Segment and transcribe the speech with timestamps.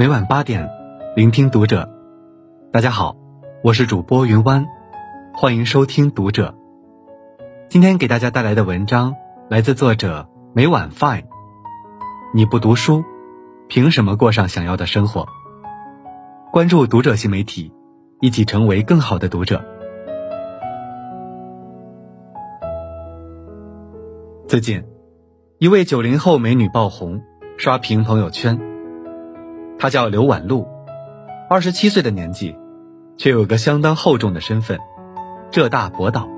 [0.00, 0.66] 每晚八点，
[1.14, 1.86] 聆听读者。
[2.72, 3.14] 大家好，
[3.62, 4.66] 我是主播云湾，
[5.34, 6.54] 欢迎收听读者。
[7.68, 9.14] 今天给大家带来的文章
[9.50, 11.24] 来自作者每晚 fine。
[12.32, 13.04] 你不读书，
[13.68, 15.26] 凭什么过上想要的生活？
[16.50, 17.70] 关注读者新媒体，
[18.22, 19.62] 一起成为更好的读者。
[24.48, 24.82] 最近，
[25.58, 27.20] 一位九零后美女爆红，
[27.58, 28.69] 刷屏朋友圈。
[29.80, 30.68] 他叫刘婉露，
[31.48, 32.54] 二十七岁的年纪，
[33.16, 34.78] 却有个相当厚重的身份——
[35.50, 36.28] 浙大博导。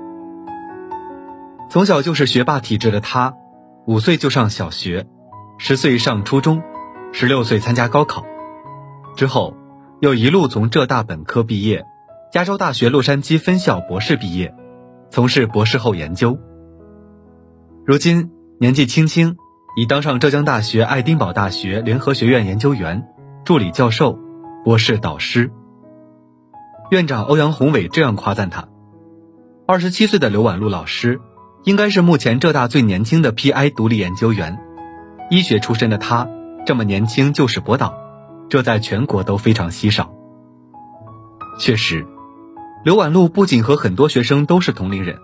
[1.69, 3.33] 从小就是学霸体质的他，
[3.85, 5.07] 五岁就上小学，
[5.57, 6.63] 十岁上初中，
[7.11, 8.23] 十六岁参加高考，
[9.17, 9.53] 之后
[9.99, 11.85] 又一路从浙大本科毕业，
[12.31, 14.55] 加州大学洛杉矶分校博士毕业，
[15.09, 16.39] 从事博士后研究。
[17.85, 19.35] 如今年纪轻轻，
[19.75, 23.05] 已当上浙江大学爱丁堡大学联合学院研究员、
[23.45, 24.17] 助理教授、
[24.63, 25.51] 博士导师。
[26.89, 28.69] 院长欧阳宏伟这样夸赞他：
[29.67, 31.19] 二十七岁的刘婉露老师，
[31.63, 34.59] 应该是目前浙大最年轻的 PI 独立研究员。
[35.29, 36.27] 医学出身的他，
[36.65, 37.93] 这么年轻就是博导，
[38.49, 40.13] 这在全国都非常稀少。
[41.59, 42.05] 确实，
[42.85, 45.17] 刘婉露不仅和很多学生都是同龄人，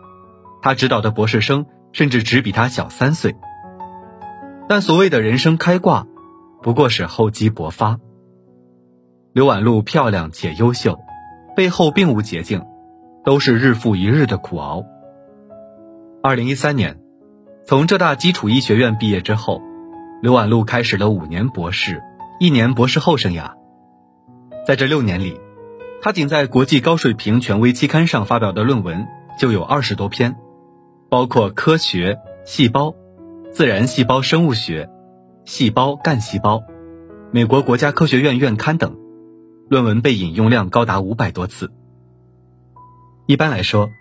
[0.61, 1.65] 他指导的博士生。
[1.91, 3.35] 甚至只比他小三岁，
[4.67, 6.05] 但所谓的人生开挂，
[6.61, 7.97] 不过是厚积薄发。
[9.31, 10.99] 刘婉露漂亮且优秀，
[11.55, 12.65] 背后并无捷径，
[13.23, 14.83] 都是日复一日的苦熬。
[16.23, 16.97] 二零一三年，
[17.63, 19.61] 从浙大基础医学院毕业之后，
[20.23, 22.01] 刘婉露开始了五年博士、
[22.39, 23.51] 一年博士后生涯。
[24.65, 25.39] 在这六年里，
[26.01, 29.07] 她仅在国际高水平权威期刊上发表的论文
[29.37, 30.35] 就有二十多篇。
[31.07, 32.93] 包括科学、细胞、
[33.51, 34.89] 自然细胞生物学、
[35.45, 36.63] 细胞干细胞、
[37.31, 38.95] 美国国家科学院院刊等，
[39.69, 41.71] 论文被引用量高达五百多次。
[43.27, 43.91] 一般来说，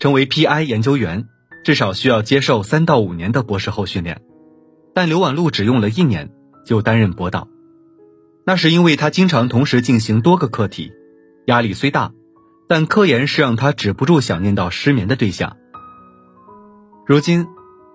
[0.00, 1.28] 成为 PI 研究员，
[1.64, 4.20] 至少需要接受三到五年的博士后训练，
[4.92, 6.32] 但刘婉露只用了一年
[6.66, 7.46] 就担任博导，
[8.44, 10.92] 那是因为他经常同时进行多个课题，
[11.46, 12.10] 压力虽大，
[12.68, 15.56] 但科研是让他止不住想念到失眠的对象。
[17.06, 17.46] 如今，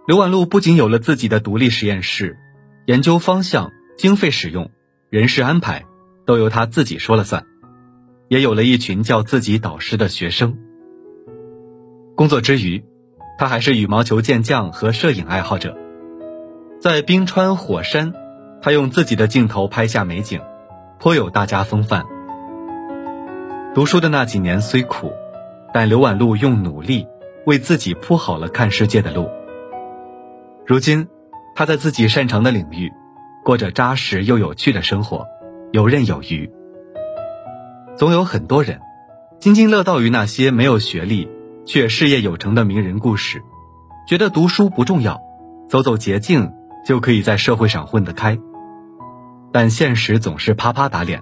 [0.07, 2.37] 刘婉露不仅有了自己的独立实验室，
[2.85, 4.71] 研究方向、经费使用、
[5.09, 5.85] 人事安排
[6.29, 7.43] 都由他自己说了算，
[8.27, 10.59] 也有了一群叫自己导师的学生。
[12.15, 12.85] 工作之余，
[13.39, 15.75] 他还是羽毛球健将和摄影爱好者，
[16.79, 18.13] 在冰川、火山，
[18.61, 20.39] 他用自己的镜头拍下美景，
[20.99, 22.05] 颇有大家风范。
[23.73, 25.11] 读书的那几年虽苦，
[25.73, 27.07] 但刘婉露用努力。
[27.47, 29.27] 为自己铺好了看世界的路。
[30.67, 31.07] 如今，
[31.55, 32.91] 他在自己擅长的领域，
[33.43, 35.25] 过着扎实又有趣的生活，
[35.71, 36.49] 游刃有余。
[37.95, 38.79] 总有很多人，
[39.39, 41.29] 津津乐道于那些没有学历
[41.65, 43.43] 却事业有成的名人故事，
[44.07, 45.21] 觉得读书不重要，
[45.69, 46.51] 走走捷径
[46.85, 48.39] 就可以在社会上混得开。
[49.51, 51.21] 但现实总是啪啪打脸，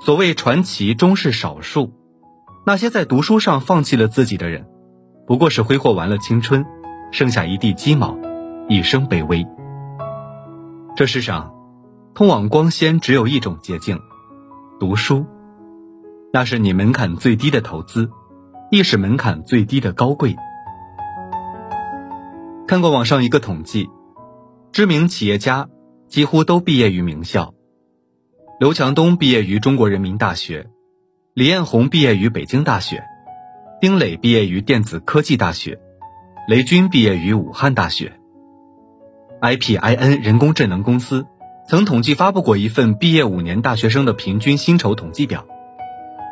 [0.00, 1.92] 所谓传奇终是少数，
[2.64, 4.66] 那些在读书上放弃了自己的人。
[5.26, 6.64] 不过是挥霍完了青春，
[7.10, 8.16] 剩下一地鸡毛，
[8.68, 9.46] 一生卑微。
[10.96, 11.52] 这世上，
[12.18, 14.00] 通往光鲜只有一种捷径，
[14.80, 15.24] 读书。
[16.32, 18.10] 那是你门槛最低的投资，
[18.72, 20.34] 亦是门槛最低的高贵。
[22.66, 23.88] 看过网上一个统计，
[24.72, 25.68] 知名企业家
[26.08, 27.54] 几乎都毕业于名校。
[28.58, 30.68] 刘强东毕业于中国人民大学，
[31.34, 33.04] 李彦宏毕业于北京大学。
[33.80, 35.78] 丁磊毕业于电子科技大学，
[36.48, 38.18] 雷军毕业于武汉大学。
[39.40, 41.24] IPIN 人工智能公司
[41.68, 45.46] 曾统计发布过一份毕业五年大学生的平均薪酬统计表，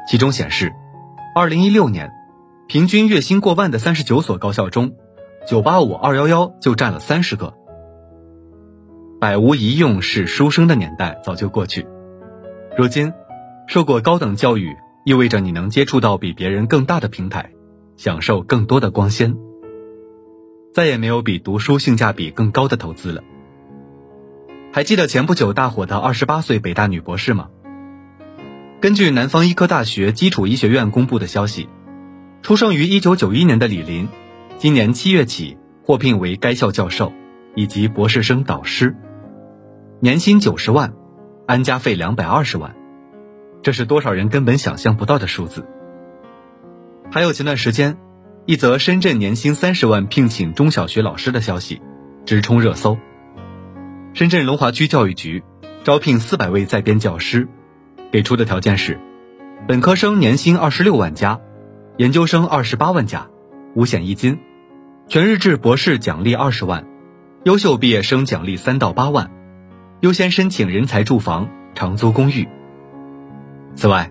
[0.09, 0.73] 其中显示
[1.35, 2.11] ，2016年，
[2.69, 4.93] 平均月薪过万的三十九所高校中
[5.47, 7.53] ，985、211就占了三十个。
[9.21, 11.87] 百无一用是书生的年代早就过去，
[12.79, 13.13] 如今，
[13.67, 14.75] 受过高等教育。
[15.05, 17.53] 意味着你能接触到比别人更大的平台，
[17.97, 19.37] 享受更多的光鲜。
[20.75, 23.23] 再也没有比读书性价比更高的投资了。
[24.77, 27.49] 还记得前不久大火的二十八岁北大女博士吗？
[28.79, 31.71] 根据南方医科大学基础医学院公布的消息，
[32.43, 34.07] 出生于一九九一年的李林，
[34.59, 37.11] 今年七月起获聘为该校教授
[37.55, 38.95] 以及博士生导师，
[40.01, 40.93] 年薪九十万，
[41.47, 42.77] 安家费两百二十万。
[43.63, 45.67] 这是多少人根本想象不到的数字。
[47.11, 47.97] 还有前段时间，
[48.45, 51.81] 一则深圳年薪三十万聘请中小学老师的消息，
[52.27, 52.99] 直冲热搜。
[54.17, 55.45] 深圳龙华区教育局
[55.85, 57.47] 招聘四百位在编教师，
[58.11, 58.99] 给出的条件是：
[59.69, 61.39] 本科生年薪二十六万加，
[61.99, 63.29] 研究生二十八万加，
[63.75, 64.39] 五险一金，
[65.07, 66.87] 全日制博士奖励二十万，
[67.45, 69.31] 优秀毕业生奖励三到八万，
[70.01, 72.49] 优先申请人才住房、长租公寓。
[73.75, 74.11] 此外，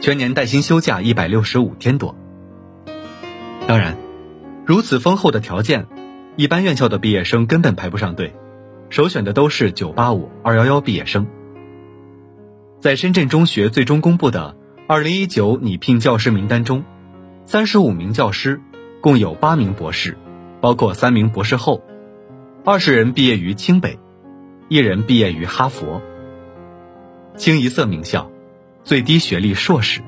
[0.00, 2.16] 全年带薪休假一百六十五天多。
[3.68, 3.96] 当然，
[4.64, 5.86] 如此丰厚的条件，
[6.34, 8.34] 一般院校的毕业生根本排不上队。
[8.88, 11.26] 首选的都是985、211毕业生。
[12.78, 14.56] 在深圳中学最终公布的
[14.88, 16.84] 2019拟聘教师名单中
[17.48, 18.60] ，35名教师，
[19.00, 20.16] 共有8名博士，
[20.60, 21.82] 包括3名博士后
[22.64, 23.98] ，20人毕业于清北，
[24.68, 26.00] 一人毕业于哈佛。
[27.36, 28.30] 清一色名校，
[28.84, 30.00] 最低学历硕士。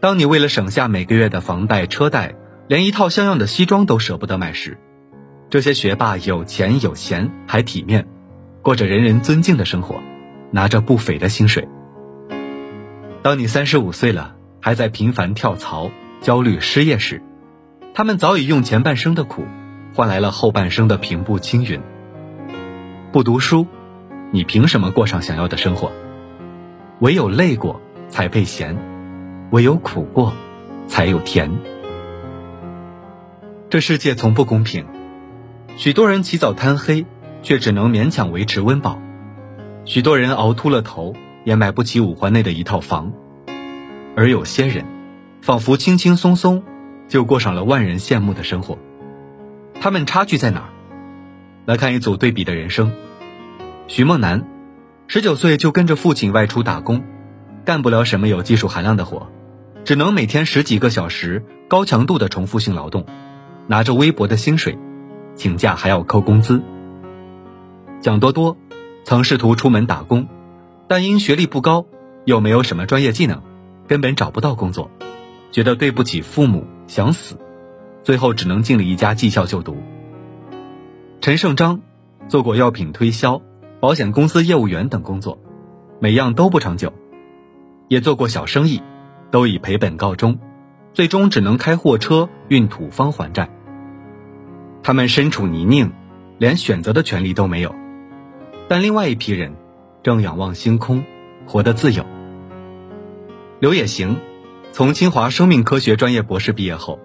[0.00, 2.34] 当你为了省下每个月的房贷车贷，
[2.68, 4.78] 连一套像样的西装都舍不得买时，
[5.52, 8.08] 这些学霸有钱有闲还体面，
[8.62, 10.00] 过着人人尊敬的生活，
[10.50, 11.68] 拿着不菲的薪水。
[13.20, 15.90] 当你三十五岁了，还在频繁跳槽、
[16.22, 17.20] 焦虑失业时，
[17.92, 19.44] 他们早已用前半生的苦，
[19.94, 21.78] 换来了后半生的平步青云。
[23.12, 23.66] 不读书，
[24.30, 25.92] 你凭什么过上想要的生活？
[27.00, 27.78] 唯有累过，
[28.08, 28.74] 才配闲；
[29.50, 30.32] 唯有苦过，
[30.88, 31.52] 才有甜。
[33.68, 34.86] 这世界从不公平。
[35.76, 37.06] 许多人起早贪黑，
[37.42, 38.98] 却只能勉强维持温饱；
[39.84, 41.14] 许多人熬秃了头，
[41.44, 43.10] 也买不起五环内的一套房；
[44.14, 44.84] 而有些人，
[45.40, 46.62] 仿佛轻轻松松，
[47.08, 48.78] 就过上了万人羡慕的生活。
[49.80, 50.68] 他们差距在哪儿？
[51.64, 52.92] 来看一组对比的人生。
[53.88, 54.46] 徐梦楠，
[55.08, 57.02] 十九岁就跟着父亲外出打工，
[57.64, 59.32] 干不了什么有技术含量的活，
[59.84, 63.06] 只能每天十几个小时高强度的重复性劳动，
[63.66, 64.78] 拿着微薄的薪水。
[65.34, 66.62] 请假还要扣工资。
[68.00, 68.56] 蒋多多
[69.04, 70.26] 曾试图出门打工，
[70.88, 71.86] 但因学历不高，
[72.24, 73.40] 又没有什么专业技能，
[73.86, 74.90] 根本找不到工作，
[75.50, 77.36] 觉得对不起父母，想死，
[78.02, 79.76] 最后只能进了一家技校就读。
[81.20, 81.80] 陈胜章
[82.28, 83.40] 做过药品推销、
[83.80, 85.38] 保险公司业务员等工作，
[86.00, 86.92] 每样都不长久，
[87.88, 88.82] 也做过小生意，
[89.30, 90.38] 都以赔本告终，
[90.92, 93.48] 最终只能开货车运土方还债。
[94.82, 95.90] 他们身处泥泞，
[96.38, 97.74] 连选择的权利都没有，
[98.68, 99.54] 但另外一批人
[100.02, 101.04] 正仰望星空，
[101.46, 102.04] 活得自由。
[103.60, 104.16] 刘也行
[104.72, 106.98] 从清华生命科学专业博士毕业后，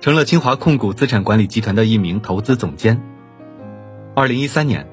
[0.00, 3.00] 成了清华控股资产管理集团的一名投资总监。
[4.16, 4.88] 二零一三年，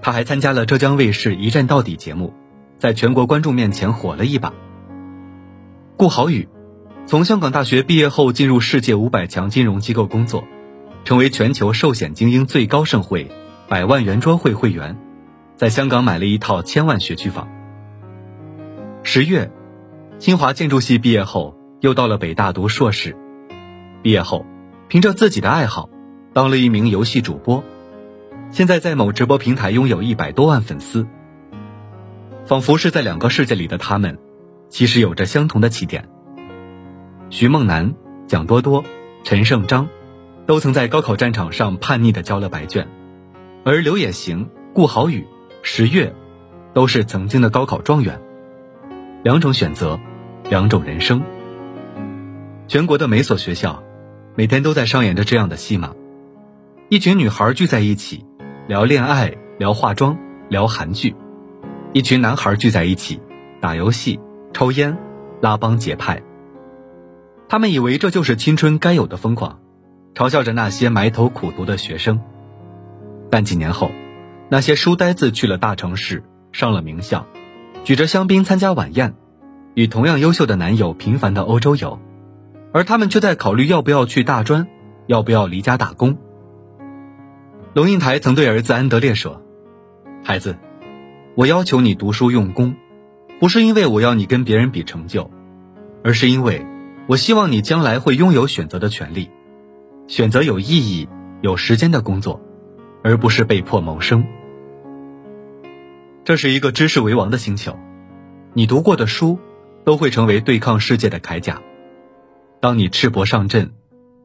[0.00, 2.32] 他还参加了浙江卫视《一站到底》节目，
[2.78, 4.54] 在全国观众面前火了一把。
[5.98, 6.48] 顾豪宇
[7.04, 10.44] 从香港大学毕业后，进入世界五百强金融机构工作。
[11.04, 13.30] 成为全球寿险精英最高盛会——
[13.68, 14.96] 百万圆桌会会员，
[15.56, 17.48] 在香港买了一套千万学区房。
[19.02, 19.50] 十月，
[20.18, 23.16] 清华建筑系毕业后，又到了北大读硕士。
[24.02, 24.46] 毕业后，
[24.88, 25.90] 凭着自己的爱好，
[26.32, 27.64] 当了一名游戏主播，
[28.50, 31.06] 现在在某直播平台拥有一百多万粉丝。
[32.44, 34.18] 仿佛是在两个世界里的他们，
[34.68, 36.08] 其实有着相同的起点。
[37.30, 37.94] 徐梦楠、
[38.26, 38.84] 蒋多多、
[39.24, 39.88] 陈胜章。
[40.46, 42.88] 都曾在高考战场上叛逆的交了白卷，
[43.64, 45.26] 而刘也行、顾好宇、
[45.62, 46.14] 石月，
[46.74, 48.20] 都是曾经的高考状元。
[49.22, 50.00] 两种选择，
[50.50, 51.22] 两种人生。
[52.66, 53.82] 全国的每所学校，
[54.34, 55.92] 每天都在上演着这样的戏码：
[56.88, 58.24] 一群女孩聚在一起，
[58.66, 60.18] 聊恋爱、聊化妆、
[60.48, 61.14] 聊韩剧；
[61.92, 63.20] 一群男孩聚在一起，
[63.60, 64.18] 打游戏、
[64.52, 64.98] 抽烟、
[65.40, 66.20] 拉帮结派。
[67.48, 69.60] 他们以为这就是青春该有的疯狂。
[70.14, 72.20] 嘲笑着那些埋头苦读的学生，
[73.30, 73.90] 但几年后，
[74.50, 77.26] 那些书呆子去了大城市，上了名校，
[77.84, 79.14] 举着香槟参加晚宴，
[79.74, 81.98] 与同样优秀的男友频繁的欧洲游，
[82.72, 84.68] 而他们却在考虑要不要去大专，
[85.06, 86.18] 要不要离家打工。
[87.72, 89.42] 龙应台曾对儿子安德烈说
[90.22, 90.58] ：“孩子，
[91.34, 92.76] 我要求你读书用功，
[93.40, 95.30] 不是因为我要你跟别人比成就，
[96.04, 96.66] 而是因为
[97.06, 99.30] 我希望你将来会拥有选择的权利。”
[100.06, 101.08] 选择有意义、
[101.40, 102.40] 有时间的工作，
[103.02, 104.24] 而不是被迫谋生。
[106.24, 107.78] 这是一个知识为王的星球，
[108.52, 109.38] 你读过的书
[109.84, 111.60] 都会成为对抗世界的铠甲。
[112.60, 113.72] 当你赤膊上阵，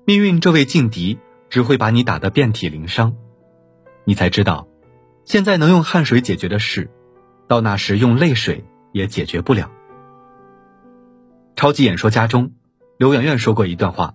[0.05, 1.17] 命运这位劲敌
[1.49, 3.15] 只会把你打得遍体鳞伤。
[4.05, 4.67] 你才知道，
[5.25, 6.89] 现在能用汗水解决的事，
[7.47, 9.71] 到那时用泪水也解决不了。
[11.55, 12.51] 超级演说家中，
[12.97, 14.13] 刘媛媛说过一段话。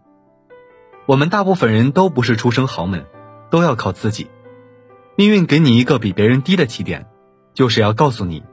[1.07, 3.07] 我们大部分人都不是出生豪门，
[3.51, 4.29] 都要靠自己。
[5.17, 7.07] 命运给你一个比别人低的起点，
[7.55, 8.45] 就是要告诉你，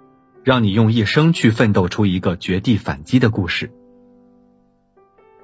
[0.43, 3.71] 让你用一生去奋斗出一个绝地反击的故事。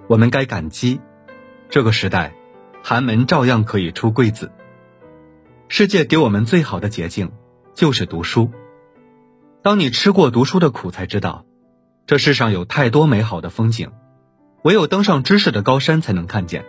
[0.08, 1.00] 我们该感激，
[1.70, 2.34] 这个时代，
[2.84, 4.52] 寒门照样可以出贵子。
[5.68, 7.32] 世界给我们最好的捷径，
[7.76, 8.52] 就是读书。
[9.62, 11.46] 当你吃过读书的苦，才知道，
[12.08, 13.92] 这世上有太多美好的风景，
[14.64, 16.66] 唯有登上知识的高山才能看见。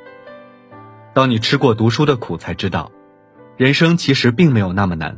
[1.16, 2.92] 当你吃过读书的苦，才知道，
[3.56, 5.16] 人生其实并没有那么难，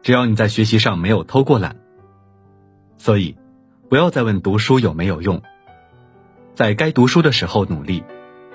[0.00, 1.74] 只要你在学习上没有偷过懒。
[2.98, 3.36] 所以，
[3.90, 5.42] 不要再问读书有没有用，
[6.52, 8.04] 在该读书的时候努力，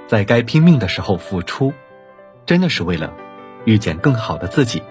[0.08, 1.74] 在该拼命的时候付出，
[2.46, 3.14] 真的是为了
[3.66, 4.82] 遇见更好的自己，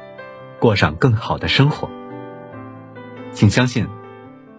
[0.61, 1.89] 过上更好的生活。
[3.33, 3.89] 请相信，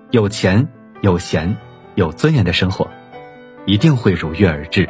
[0.10, 0.68] 有钱、
[1.02, 1.58] 有闲、
[1.94, 2.90] 有尊严的生活，
[3.68, 4.90] 一定会如约而至。